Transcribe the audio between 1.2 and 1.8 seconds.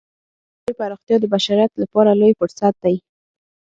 بشریت